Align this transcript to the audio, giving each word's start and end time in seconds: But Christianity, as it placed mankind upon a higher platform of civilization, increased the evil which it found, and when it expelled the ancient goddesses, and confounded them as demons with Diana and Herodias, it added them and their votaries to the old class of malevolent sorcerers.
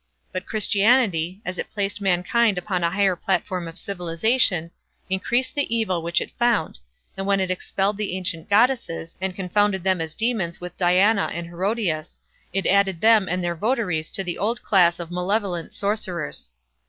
But 0.31 0.47
Christianity, 0.47 1.43
as 1.45 1.59
it 1.59 1.69
placed 1.69 2.01
mankind 2.01 2.57
upon 2.57 2.83
a 2.83 2.89
higher 2.89 3.15
platform 3.15 3.67
of 3.67 3.77
civilization, 3.77 4.71
increased 5.11 5.53
the 5.53 5.75
evil 5.77 6.01
which 6.01 6.19
it 6.21 6.31
found, 6.39 6.79
and 7.15 7.27
when 7.27 7.39
it 7.39 7.51
expelled 7.51 7.97
the 7.97 8.15
ancient 8.15 8.49
goddesses, 8.49 9.15
and 9.21 9.35
confounded 9.35 9.83
them 9.83 10.01
as 10.01 10.15
demons 10.15 10.59
with 10.59 10.75
Diana 10.75 11.29
and 11.31 11.45
Herodias, 11.45 12.17
it 12.51 12.65
added 12.65 12.99
them 12.99 13.29
and 13.29 13.43
their 13.43 13.53
votaries 13.53 14.09
to 14.13 14.23
the 14.23 14.39
old 14.39 14.63
class 14.63 14.99
of 14.99 15.11
malevolent 15.11 15.71
sorcerers. 15.71 16.49